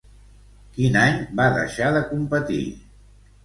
Quin 0.77 0.97
any 1.03 1.21
va 1.41 1.47
deixar 1.59 1.93
de 2.01 2.05
competir? 2.11 2.61